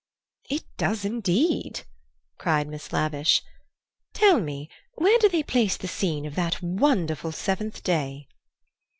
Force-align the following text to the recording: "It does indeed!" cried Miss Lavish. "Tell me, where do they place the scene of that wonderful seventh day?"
"It 0.49 0.63
does 0.77 1.05
indeed!" 1.05 1.81
cried 2.39 2.67
Miss 2.67 2.91
Lavish. 2.91 3.43
"Tell 4.15 4.39
me, 4.39 4.67
where 4.95 5.19
do 5.19 5.29
they 5.29 5.43
place 5.43 5.77
the 5.77 5.87
scene 5.87 6.25
of 6.25 6.33
that 6.33 6.59
wonderful 6.59 7.31
seventh 7.31 7.83
day?" 7.83 8.27